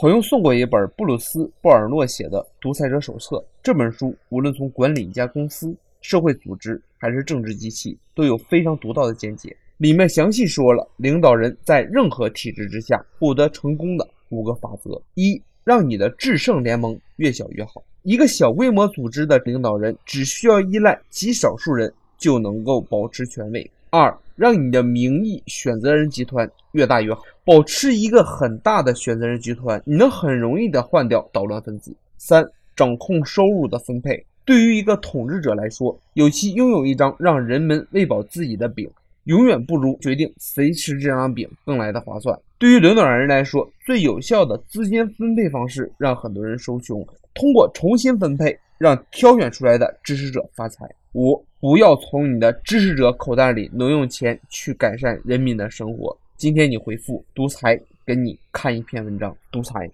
[0.00, 9.56] 朋友送过一本布鲁斯·鲍尔诺写的《独裁者手册》，这本书无论从管理一家公司、社会组织还是政治机器，都有非常独到的见解。
[9.78, 17.82] 里面详细说了领导人在任何体制之下获得成功的五个法则：一、让你的制胜联盟越小越好。
[18.04, 23.68] 一个小规模组织的领导人只需要依赖极少数人就能够保持权威。
[23.90, 27.20] 二、让你的名义选择人集团越大越好。
[27.44, 31.94] 保持一个很大的选择人集团，你能很容易的换掉捣乱分子。
[32.16, 34.24] 三、掌控收入的分配。
[34.44, 38.88] 对于一个统治者来说，有其拥有一张让人们喂饱自己的饼。
[39.24, 42.38] 永远不如决定谁吃这张饼更来的划算。
[42.58, 50.88] 对于领导人来说，最有效的资金分配方式让很多人受穷，通过重新分配，让挑选出来的支持者发财。
[51.12, 56.16] 五，不要从你的支持者口袋里挪用钱去改善人民的生活。
[56.36, 57.76] 今天你回复独裁，
[58.06, 59.90] 给你看一篇文章，独裁。